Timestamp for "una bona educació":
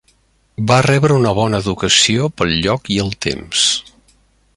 1.17-2.31